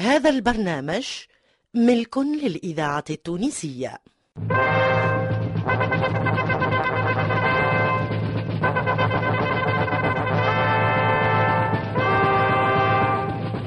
[0.00, 1.06] هذا البرنامج
[1.74, 3.98] ملك للإذاعة التونسية.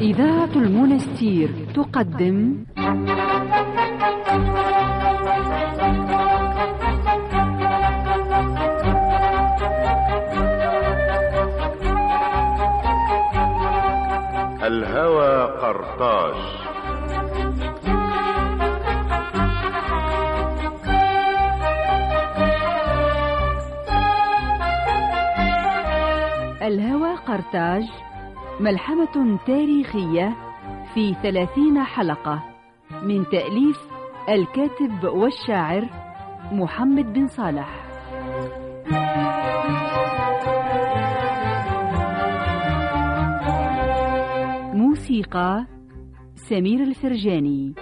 [0.02, 2.66] إذاعة المونستير تقدم.
[14.68, 16.36] الهوى قرطاج
[26.62, 27.84] الهوى قرطاج
[28.60, 30.36] ملحمة تاريخية
[30.94, 32.44] في ثلاثين حلقة
[33.04, 33.80] من تأليف
[34.30, 35.90] الكاتب والشاعر
[36.52, 37.70] محمد بن صالح.
[45.08, 45.66] موسيقى
[46.36, 47.74] سمير الفرجاني.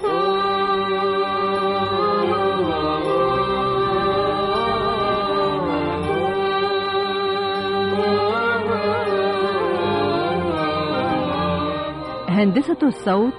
[12.30, 13.34] هندسة الصوت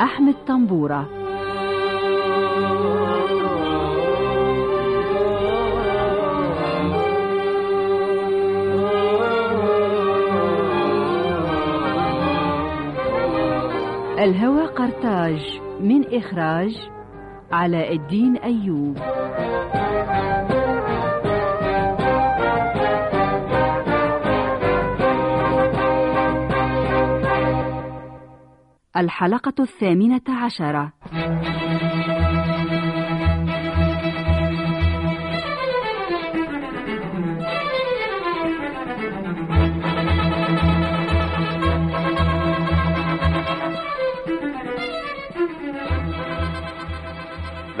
[0.00, 1.21] أحمد طنبورة.
[14.22, 16.90] الهوى قرطاج من إخراج
[17.52, 18.96] علاء الدين أيوب.
[28.96, 30.92] الحلقة الثامنة عشرة.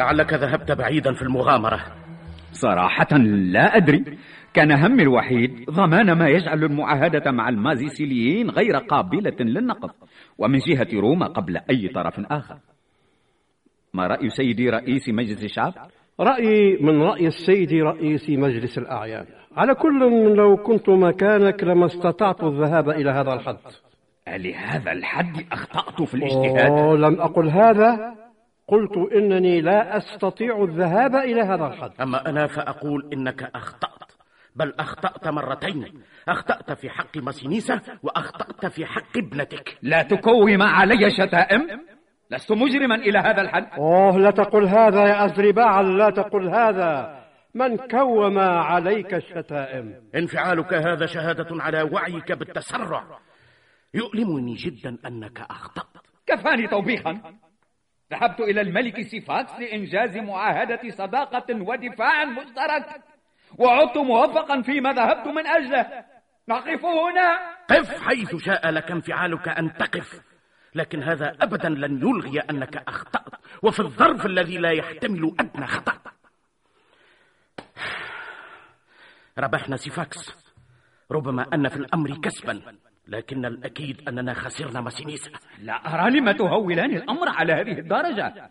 [0.02, 1.80] لعلك ذهبت بعيدا في المغامرة.
[2.52, 4.04] صراحة لا أدري.
[4.54, 9.90] كان همي الوحيد ضمان ما يجعل المعاهدة مع المازيسيليين غير قابلة للنقض
[10.38, 12.56] ومن جهة روما قبل أي طرف آخر.
[13.94, 15.72] ما رأي سيدي رئيس مجلس الشعب؟
[16.20, 19.24] رأيي من رأي السيد رئيس مجلس الأعيان.
[19.56, 19.98] على كل
[20.36, 23.56] لو كنت مكانك لما استطعت الذهاب إلى هذا الحد.
[24.28, 28.21] لهذا الحد أخطأت في الاجتهاد؟ لم أقل هذا.
[28.68, 34.12] قلت إنني لا أستطيع الذهاب إلى هذا الحد أما أنا فأقول إنك أخطأت
[34.56, 36.02] بل أخطأت مرتين.
[36.28, 39.78] أخطأت في حق ماسينيسا وأخطأت في حق ابنتك.
[39.82, 41.80] لا تكوم علي شتائم.
[42.30, 43.68] لست مجرما إلى هذا الحد.
[43.78, 47.22] أوه لا تقل هذا يا أزرباعل لا تقل هذا.
[47.54, 53.18] من كوم عليك الشتائم؟ انفعالك هذا شهادة على وعيك بالتسرع.
[53.94, 56.06] يؤلمني جدا أنك أخطأت.
[56.26, 57.20] كفاني توبيخا.
[58.12, 63.02] ذهبت إلى الملك سيفاكس لإنجاز معاهدة صداقة ودفاع مشترك.
[63.58, 66.04] وعدت موفقا فيما ذهبت من أجله.
[66.48, 70.22] نقف هنا قف حيث شاء لك انفعالك أن تقف.
[70.74, 73.40] لكن هذا أبدا لن يلغي أنك أخطأت.
[73.62, 75.92] وفي الظرف الذي لا يحتمل أدنى خطأ
[79.38, 80.52] ربحنا سيفاكس.
[81.10, 82.62] ربما أن في الأمر كسبا.
[83.08, 85.30] لكن الأكيد أننا خسرنا ماسينيسا.
[85.62, 88.50] لا أرى لما تهولان الأمر على هذه الدرجة.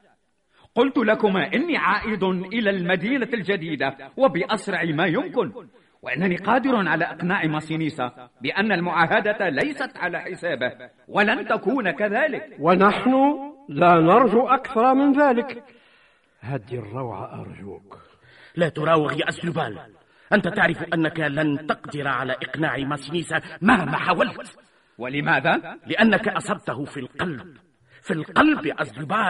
[0.75, 5.51] قلت لكما إني عائد إلى المدينة الجديدة وبأسرع ما يمكن.
[6.01, 10.71] وأنني قادر على إقناع ماسينيسا بأن المعاهدة ليست على حسابه
[11.07, 12.55] ولن تكون كذلك.
[12.59, 13.13] ونحن
[13.69, 15.63] لا نرجو أكثر من ذلك.
[16.41, 17.97] هدي الروعة أرجوك.
[18.55, 19.79] لا تراوغ يا أسلوبال
[20.33, 24.57] أنت تعرف أنك لن تقدر على إقناع ماسينيسا مهما حاولت.
[24.97, 27.57] ولماذا؟ لأنك أصبته في القلب.
[28.01, 28.83] في القلب يا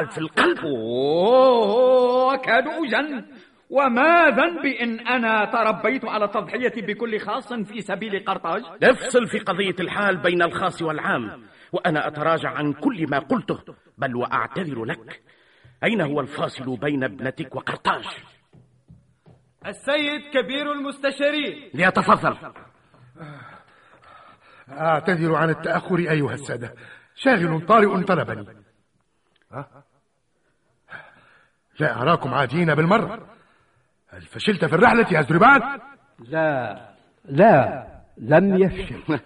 [0.06, 0.60] في القلب.
[0.60, 3.26] أوه أجن
[3.70, 9.76] وما ذنبي إن أنا تربيت على التضحية بكل خاص في سبيل قرطاج؟ افصل في قضية
[9.80, 13.60] الحال بين الخاص والعام وأنا أتراجع عن كل ما قلته
[13.98, 15.22] بل وأعتذر لك.
[15.84, 18.06] أين هو الفاصل بين ابنتك وقرطاج؟
[19.68, 21.70] السيد كبير المستشارين.
[21.74, 22.38] ليتفضل.
[24.70, 26.74] أعتذر عن التأخر أيها السادة.
[27.16, 28.46] شاغل طارئ طلبني؟
[31.80, 33.28] لا أراكم عاديين بالمرة.
[34.10, 35.80] هل فشلت في الرحلة يا زربان؟
[36.20, 36.78] لا
[37.26, 37.88] لا
[38.18, 39.20] لم يفشل.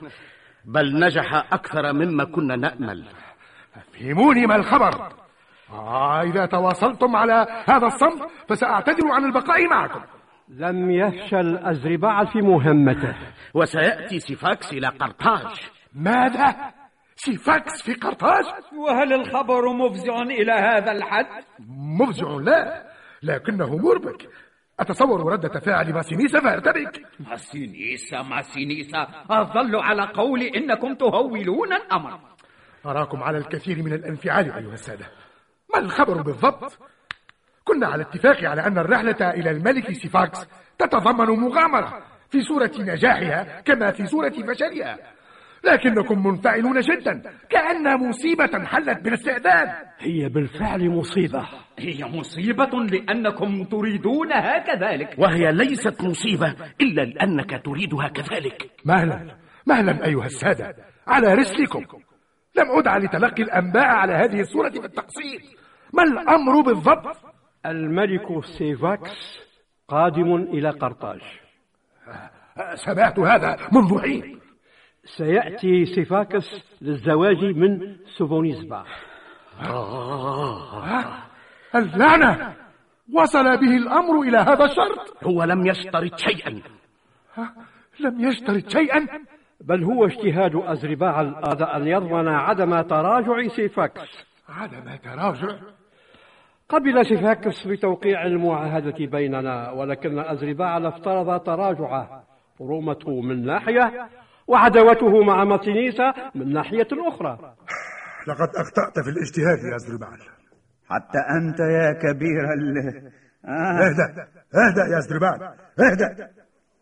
[0.66, 3.06] بل نجح أكثر مما كنا نأمل.
[3.94, 5.14] فهموني ما الخبر.
[5.70, 10.02] آه إذا تواصلتم على هذا الصمت فسأعتذر عن البقاء معكم.
[10.50, 13.16] لم يفشل أزرباعل في مهمته.
[13.54, 15.60] وسيأتي سيفاكس إلى قرطاج.
[15.94, 16.56] ماذا؟
[17.16, 18.44] سيفاكس في قرطاج؟
[18.78, 21.44] وهل الخبر مفزع إلى هذا الحد؟
[22.00, 22.86] مفزع لا
[23.24, 24.30] لكنه مربك.
[24.80, 32.20] أتصور ردة فعل ماسينيسا فارتبك ماسينيسا ماسينيسا أظل على قولي إنكم تهولون الأمر.
[32.86, 35.06] أراكم على الكثير من الانفعال أيها السادة.
[35.74, 36.80] ما الخبر بالضبط؟
[37.66, 40.48] كنا على اتفاق على أن الرحلة إلى الملك سيفاكس
[40.80, 44.98] تتضمن مغامرة في صورة نجاحها كما في صورة فشلها
[45.64, 49.70] لكنكم منفعلون جدا كأن مصيبة حلت بالاستعداد.
[50.00, 51.48] هي بالفعل مصيبة.
[51.80, 58.72] هي مصيبة لأنكم تريدونها كذلك وهي ليست مصيبة إلا لأنك تريدها كذلك.
[58.86, 59.36] مهلا
[59.68, 60.76] مهلا أيها السادة
[61.08, 61.86] على رسلكم.
[62.56, 65.42] لم أدع لتلقي الأنباء على هذه الصورة بالتقصير.
[65.94, 67.35] ما الأمر بالضبط؟
[67.72, 69.40] الملك سيفاكس
[69.88, 71.22] قادم إلى قرطاج.
[72.76, 74.40] سمعت هذا منذ حين.
[75.06, 78.84] سيأتي سيفاكس للزواج من سوفونيزبا
[81.76, 82.56] اللعنة
[83.14, 85.24] وصل به الأمر إلى هذا الشرط.
[85.24, 86.62] هو لم يشترط شيئا.
[88.00, 89.08] لم يشترط شيئا.
[89.62, 94.26] بل هو اجتهاد أزرباعل أراد أن يضمن عدم تراجع سيفاكس.
[94.50, 95.58] عدم تراجع.
[96.70, 102.24] قبل سيفاكس بتوقيع المعاهدة بيننا ولكن أزرباعل افترض تراجعه.
[102.62, 104.10] روما من ناحية
[104.48, 107.56] وعداوته مع ماسينيسا من ناحية أخرى.
[108.28, 110.20] لقد أخطأت في الاجتهاد يا زربعل
[110.90, 112.78] حتى أنت يا كبير ال
[113.46, 113.50] آه.
[113.50, 115.44] اهدأ اهدأ يا زربعل
[115.80, 116.30] اهدأ.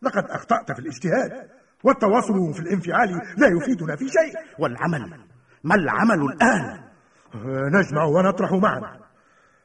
[0.02, 1.50] لقد أخطأت في الاجتهاد
[1.84, 4.62] والتواصل في الانفعال لا يفيدنا في شيء.
[4.62, 5.10] والعمل
[5.64, 6.80] ما العمل الآن؟
[7.72, 9.03] نجمع ونطرح معا.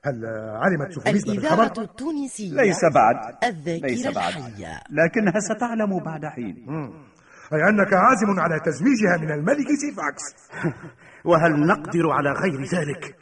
[0.06, 0.26] هل
[0.64, 3.16] علمت الإذاعة بالخبر؟ التونسية ليس بعد.
[3.44, 4.34] الذاكرة ليس بعد.
[4.34, 4.82] الحية.
[4.90, 6.56] لكنها ستعلم بعد حين.
[7.54, 10.24] أي أنك عازم على تزويجها من الملك سيفاكس.
[11.30, 13.16] وهل نقدر على غير ذلك؟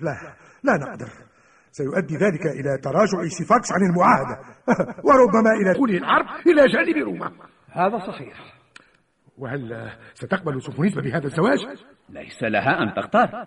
[0.00, 0.16] لا
[0.62, 1.08] لا نقدر.
[1.72, 4.40] سيؤدي ذلك إلى تراجع سيفاكس عن المعاهدة.
[5.06, 7.32] وربما إلى دخول الحرب إلى جانب روما.
[7.70, 8.59] هذا صحيح.
[9.40, 11.58] وهل ستقبل سوفونيسبا بهذا الزواج؟
[12.08, 13.46] ليس لها أن تختار.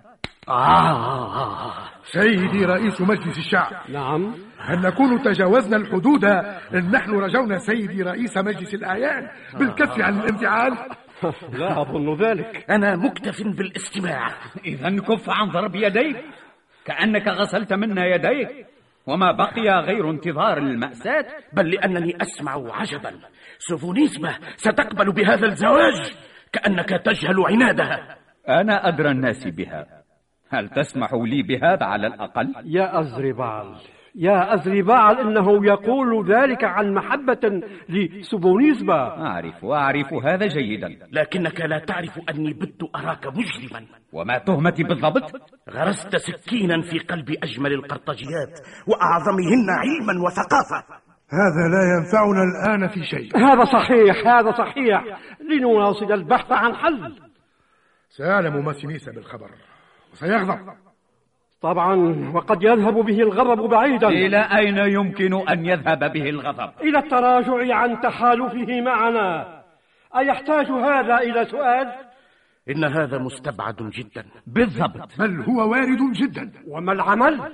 [0.50, 1.74] آه
[2.04, 3.72] سيدي رئيس مجلس الشعب.
[3.90, 4.36] نعم.
[4.60, 6.25] هل نكون تجاوزنا الحدود
[6.74, 9.30] إن نحن رجونا سيدي رئيس مجلس الأعيان
[9.60, 10.78] بالكف عن الانفعال؟
[11.60, 12.66] لا أظن ذلك.
[12.69, 14.28] أنا مكتف بالاستماع.
[14.66, 16.25] إذا كف عن ضرب يديك.
[16.86, 18.68] كأنك غسلت منا يديك.
[19.07, 21.25] وما بقي غير انتظار المأساة.
[21.54, 23.12] بل لأنني أسمع عجبا.
[23.69, 26.13] سوفونيسبا ستقبل بهذا الزواج
[26.54, 28.18] كأنك تجهل عنادها.
[28.50, 29.86] أنا أدرى الناس بها.
[30.50, 33.75] هل تسمح لي بهذا على الأقل؟ يا أزربال
[34.15, 40.88] يا أزربال إنه يقول ذلك عن محبة لسوبونيزبا أعرف وأعرف هذا جيدا.
[41.12, 43.86] لكنك لا تعرف أني بت أراك مجرما.
[44.13, 45.31] وما تهمتي بالضبط؟
[45.69, 51.03] غرست سكينا في قلب أجمل القرطاجيات وأعظمهن علما وثقافة.
[51.34, 53.38] هذا لا ينفعنا الآن في شيء.
[53.38, 55.04] هذا صحيح هذا صحيح.
[55.50, 57.16] لنواصل البحث عن حل.
[58.10, 59.50] سيعلم ماسينيسا بالخبر
[60.12, 60.74] وسيغضب.
[61.62, 61.96] طبعا
[62.34, 64.08] وقد يذهب به الغضب بعيدا.
[64.08, 69.62] إلى أين يمكن أن يذهب به الغضب؟ إلى التراجع عن تحالفه معنا.
[70.18, 71.92] أيحتاج هذا إلى سؤال؟
[72.70, 74.26] إن هذا مستبعد جدا.
[74.48, 75.20] بالضبط.
[75.20, 76.52] بل هو وارد جدا.
[76.68, 77.54] وما العمل؟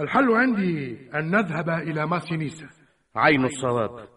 [0.00, 2.66] الحل عندي أن نذهب إلى ماسينيسا
[3.16, 4.08] عين الصواب.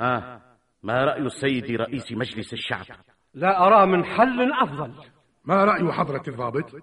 [0.00, 0.40] ها؟
[0.82, 2.86] ما رأي السيد رئيس مجلس الشعب؟
[3.34, 4.92] لا أرى من حل أفضل.
[5.44, 6.82] ما رأي حضرة الضابط؟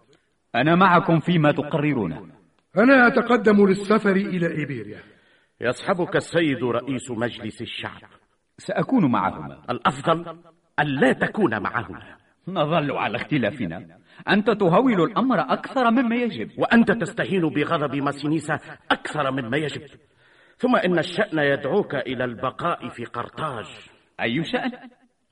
[0.55, 2.27] أنا معكم فيما تقررونه
[2.77, 4.99] أنا أتقدم للسفر إلى إيبيريا.
[5.61, 8.01] يصحبك السيد رئيس مجلس الشعب.
[8.57, 9.63] سأكون معهما.
[9.69, 10.37] الأفضل
[10.79, 12.01] ألا تكون معهما.
[12.47, 13.97] نظل على اختلافنا.
[14.29, 16.49] أنت تهول الأمر أكثر مما يجب.
[16.59, 18.59] وأنت تستهين بغضب ماسينيسا
[18.91, 19.81] أكثر مما يجب.
[20.57, 23.65] ثم إن الشأن يدعوك إلى البقاء في قرطاج.
[24.21, 24.71] أي شأن؟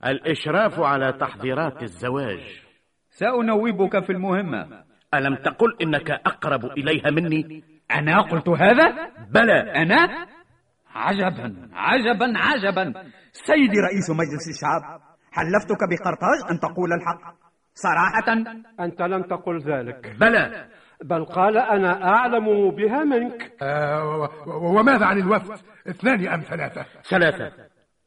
[0.06, 2.62] الإشراف على تحضيرات الزواج.
[3.10, 4.84] سأنوبك في المهمة.
[5.14, 9.60] ألم تقل إنك أقرب إليها مني؟ أنا قلت هذا؟ بلى.
[9.82, 10.26] أنا؟
[10.94, 12.92] عجبا عجبا عجبا.
[13.32, 15.00] سيدي رئيس مجلس الشعب
[15.32, 17.34] حلفتك بقرطاج أن تقول الحق.
[17.74, 18.32] صراحة.
[18.80, 20.16] أنت لم تقل ذلك.
[20.20, 20.68] بلى.
[21.04, 23.52] بل قال أنا أعلم بها منك.
[23.62, 27.52] آه وماذا عن الوفد؟ اثنان أم ثلاثة؟ ثلاثة.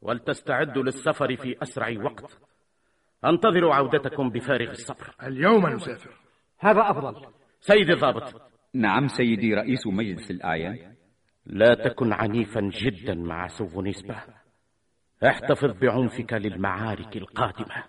[0.02, 2.38] ولتستعدوا للسفر في أسرع وقت.
[3.24, 5.14] أنتظر عودتكم بفارغ الصبر.
[5.22, 6.10] اليوم نسافر.
[6.58, 7.26] هذا أفضل.
[7.60, 8.42] سيدي الضابط.
[8.74, 10.94] نعم سيدي رئيس مجلس الأعيان.
[11.46, 14.16] لا تكن عنيفا جدا مع سوفونيسبا
[15.26, 17.84] احتفظ بعنفك للمعارك القادمة.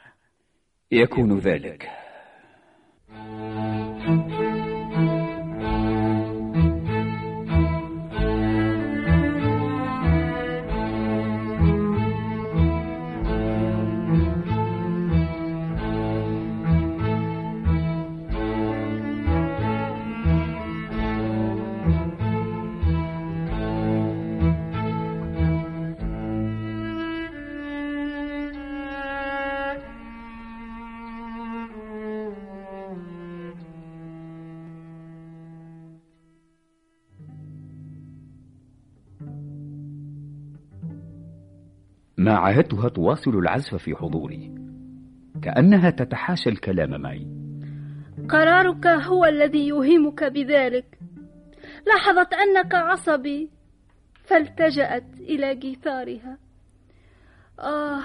[0.92, 1.90] يكون ذلك.
[42.32, 44.56] ما عاهدتها تواصل العزف في حضوري.
[45.42, 47.28] كأنها تتحاشى الكلام معي.
[48.30, 51.00] قرارك هو الذي يوهمك بذلك.
[51.88, 53.50] لاحظت أنك عصبي
[54.24, 56.38] فالتجأت إلى جيثارها.
[57.60, 58.02] آه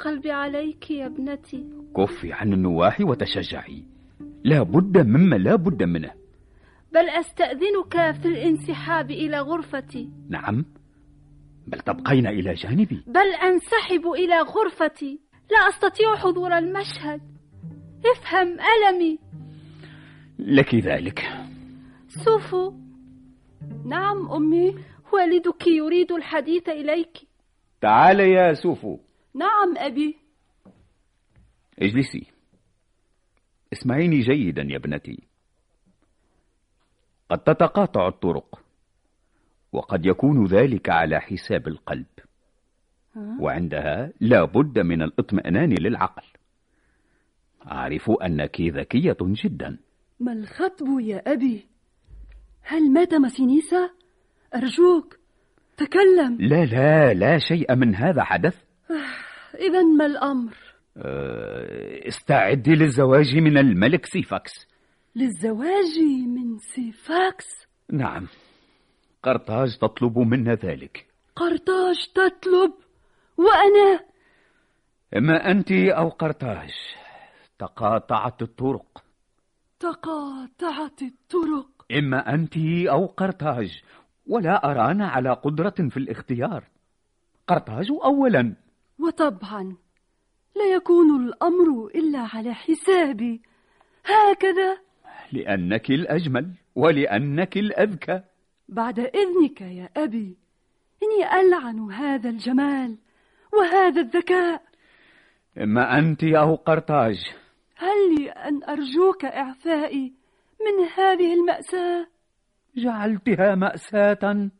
[0.00, 1.64] قلبي عليك يا ابنتي.
[1.96, 3.84] كفي عن النواحي وتشجعي.
[4.44, 6.10] لا بد مما لا بد منه.
[6.92, 10.10] بل أستأذنك في الانسحاب إلى غرفتي.
[10.28, 10.64] نعم.
[11.66, 13.04] بل تبقين إلى جانبي.
[13.06, 15.20] بل أنسحب إلى غرفتي.
[15.50, 17.20] لا أستطيع حضور المشهد.
[18.06, 19.18] افهم ألمي.
[20.38, 21.22] لك ذلك.
[22.08, 22.72] سوفو
[23.86, 24.74] نعم أمي
[25.12, 27.18] والدك يريد الحديث إليك.
[27.80, 28.98] تعال يا سوفو
[29.34, 30.16] نعم أبي.
[31.78, 32.26] اجلسي.
[33.72, 35.22] اسمعيني جيدا يا ابنتي.
[37.30, 38.63] قد تتقاطع الطرق.
[39.74, 42.06] وقد يكون ذلك على حساب القلب
[43.40, 46.22] وعندها لا بد من الاطمئنان للعقل
[47.66, 49.78] أعرف أنك ذكية جدا
[50.20, 51.66] ما الخطب يا أبي؟
[52.62, 53.90] هل مات مسينيسا؟
[54.54, 55.16] أرجوك
[55.76, 58.62] تكلم لا لا لا شيء من هذا حدث
[59.68, 60.56] إذا ما الأمر؟
[60.96, 64.68] أه، استعدي للزواج من الملك سيفاكس
[65.16, 68.26] للزواج من سيفاكس؟ نعم
[69.24, 71.06] قرطاج تطلب منا ذلك.
[71.36, 72.72] قرطاج تطلب؟
[73.36, 74.00] وأنا؟
[75.16, 76.72] إما أنت أو قرطاج.
[77.58, 79.04] تقاطعت الطرق.
[79.80, 81.68] تقاطعت الطرق.
[81.92, 82.56] إما أنت
[82.88, 83.82] أو قرطاج.
[84.26, 86.64] ولا أرانا على قدرة في الاختيار.
[87.48, 88.54] قرطاج أولا.
[88.98, 89.76] وطبعا
[90.56, 93.42] لا يكون الأمر إلا على حسابي.
[94.04, 94.78] هكذا؟
[95.32, 98.22] لأنك الأجمل ولأنك الأذكى.
[98.68, 100.36] بعد إذنك يا أبي
[101.02, 102.98] إني ألعن هذا الجمال
[103.52, 104.62] وهذا الذكاء.
[105.58, 107.16] إما أنت أو قرطاج.
[107.76, 110.12] هل لي أن أرجوك إعفائي
[110.60, 112.06] من هذه المأساة؟
[112.76, 114.50] جعلتها مأساة.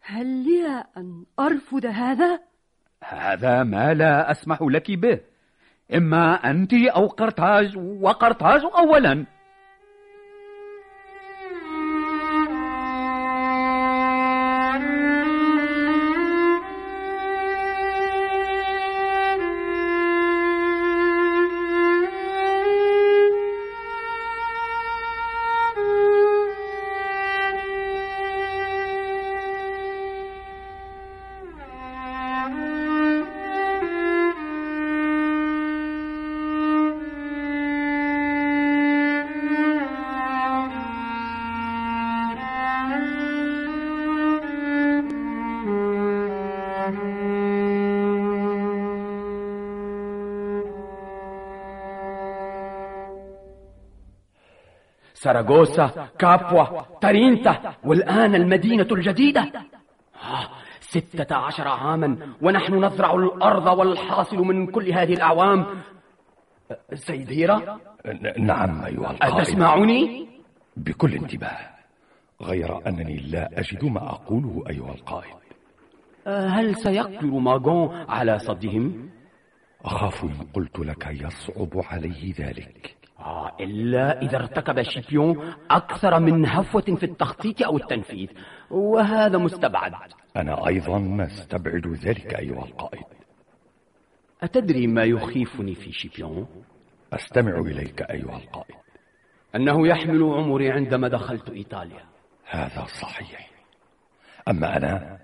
[0.00, 2.40] هل لي أن أرفض هذا؟
[3.04, 5.20] هذا ما لا أسمح لك به.
[5.94, 9.35] إما أنت أو قرطاج وقرطاج أولاً.
[55.16, 59.42] ساراغوسا كابوا تارينتا والآن المدينة الجديدة.
[59.42, 60.48] آه
[60.80, 65.66] ستة عشر عاما ونحن نزرع الأرض والحاصل من كل هذه الأعوام.
[66.94, 67.78] سيد هيرا؟
[68.38, 69.34] نعم أيها القائد.
[69.34, 70.28] أتسمعني؟
[70.76, 71.58] بكل انتباه
[72.42, 75.36] غير أنني لا أجد ما أقوله أيها القائد.
[76.26, 79.10] هل سيقدر ماغون على صدهم؟
[79.84, 82.95] أخاف إن قلت لك يصعب عليه ذلك.
[83.20, 88.28] آه إلا إذا ارتكب شيبيون أكثر من هفوة في التخطيط أو التنفيذ
[88.70, 89.92] وهذا مستبعد.
[90.36, 93.04] أنا أيضا مستبعد ذلك أيها القائد.
[94.42, 96.46] أتدري ما يخيفني في شيبيون؟
[97.12, 98.74] أستمع إليك أيها القائد.
[99.54, 102.04] أنه يحمل عمري عندما دخلت إيطاليا.
[102.50, 103.50] هذا صحيح.
[104.48, 105.18] أما أنا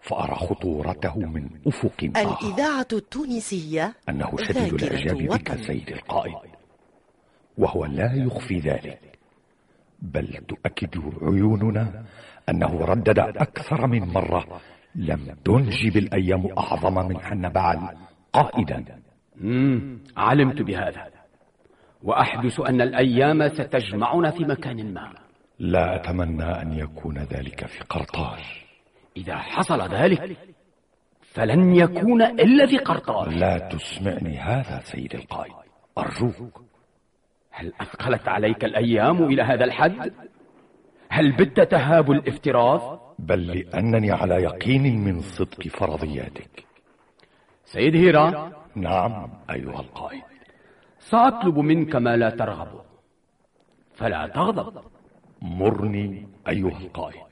[0.00, 2.46] فأرى خطورته من أفق آخر.
[2.46, 6.51] الإذاعة التونسية أنه شديد الإعجاب بك سيد القائد.
[7.58, 9.18] وهو لا يخفي ذلك.
[10.02, 12.04] بل تؤكد عيوننا
[12.48, 14.60] أنه ردد أكثر من مرة
[14.94, 17.96] لم تنجب الأيام أعظم من حنبال
[18.32, 18.84] قائدا.
[19.36, 20.00] مم.
[20.16, 21.06] علمت بهذا.
[22.02, 25.12] وأحدث أن الأيام ستجمعنا في مكان ما.
[25.58, 28.40] لا أتمنى أن يكون ذلك في قرطاج
[29.16, 30.36] إذا حصل ذلك
[31.20, 35.52] فلن يكون إلا في قرطاج لا تسمعني هذا سيد القائد.
[35.98, 36.64] أرجوك.
[37.52, 40.12] هل أثقلت عليك الأيام إلى هذا الحد؟
[41.08, 46.64] هل بت تهاب الافتراض؟ بل لأنني على يقين من صدق فرضياتك.
[47.64, 50.22] سيد هيرا؟ نعم أيها القائد
[50.98, 52.80] سأطلب منك ما لا ترغب.
[53.94, 54.82] فلا تغضب.
[55.42, 57.22] مرني أيها القائد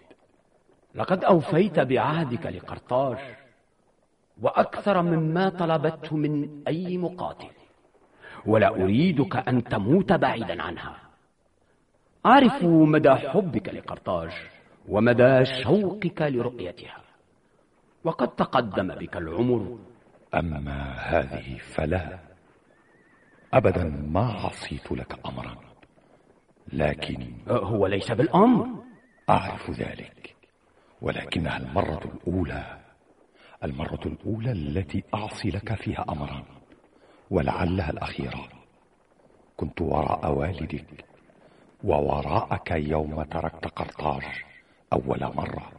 [0.94, 3.18] لقد أوفيت بعهدك لقرطاج
[4.42, 7.59] وأكثر مما طلبته من أي مقاتل.
[8.46, 10.96] ولا أريدك أن تموت بعيدا عنها.
[12.26, 14.30] أعرف مدى حبك لقرطاج
[14.88, 17.00] ومدى شوقك لرؤيتها.
[18.04, 19.78] وقد تقدم بك العمر.
[20.34, 22.18] أما هذه فلا.
[23.52, 25.56] أبدا ما عصيت لك أمرا.
[26.72, 28.66] لكن هو ليس بالأمر.
[29.30, 30.36] أعرف ذلك.
[31.02, 32.78] ولكنها المرة الأولى.
[33.64, 36.59] المرة الأولى التي أعصي لك فيها أمرا.
[37.30, 38.48] ولعلها الأخيرة.
[39.56, 41.04] كنت وراء والدك
[41.84, 44.22] ووراءك يوم تركت قرطاج
[44.92, 45.72] أول مرة.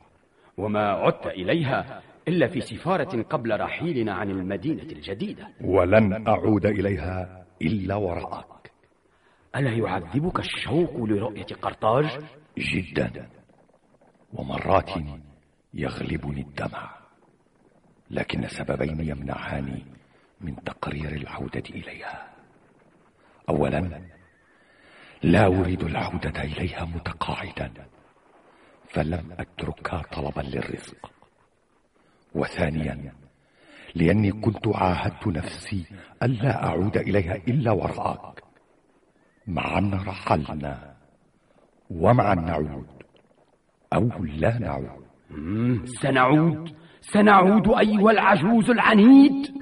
[0.58, 5.48] وما عدت إليها إلا في سفارة قبل رحيلنا عن المدينة الجديدة.
[5.62, 8.72] ولن أعود إليها إلا وراءك.
[9.56, 12.06] ألا يعذبك الشوق لرؤية قرطاج؟
[12.58, 13.30] جدا.
[14.34, 14.90] ومرات
[15.74, 16.96] يغلبني الدمع
[18.10, 19.86] لكن سببين يمنعاني
[20.44, 22.28] من تقرير العودة إليها.
[23.50, 24.02] أولا
[25.24, 27.72] لا أريد العودة إليها متقاعدا
[28.90, 31.12] فلم أتركها طلبا للرزق.
[32.36, 33.14] وثانيا
[33.96, 35.86] لأني كنت عاهدت نفسي
[36.24, 38.44] ألا أعود إليها إلا وراءك.
[39.48, 40.96] مع أن رحلنا
[41.90, 42.88] ومع أن نعود
[43.94, 45.06] أو لا نعود.
[45.86, 49.62] سنعود سنعود أيها العجوز العنيد.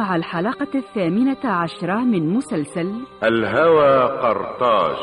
[0.00, 2.92] مع الحلقة الثامنة عشرة من مسلسل
[3.24, 4.96] الهوى قرطاج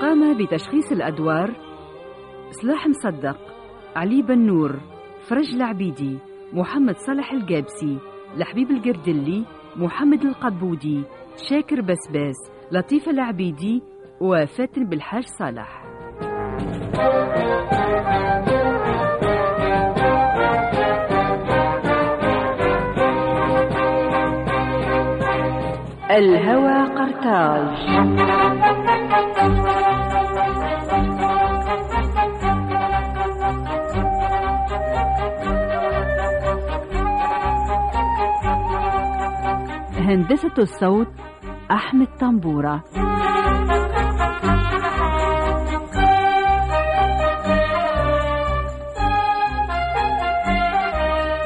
[0.00, 1.50] قام بتشخيص الأدوار
[2.50, 3.38] صلاح مصدق
[3.96, 4.80] علي بنور
[5.28, 6.18] فرج العبيدي
[6.52, 7.98] محمد صالح الجابسي
[8.36, 9.44] لحبيب القردلي
[9.76, 11.02] محمد القبودي
[11.48, 12.36] شاكر بسباس
[12.72, 13.82] لطيفة العبيدي
[14.22, 15.82] وفاتن بالحاج صالح.
[26.10, 27.76] الهوى قرطاج.
[39.98, 41.08] هندسة الصوت
[41.70, 42.84] أحمد طنبورة.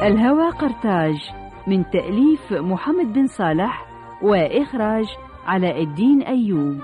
[0.07, 1.31] الهوى قرطاج
[1.67, 3.85] من تأليف محمد بن صالح
[4.21, 5.05] وإخراج
[5.45, 6.77] علاء الدين أيوب.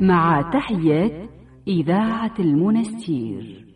[0.00, 1.30] مع تحيات
[1.68, 3.71] إذاعة المنستير.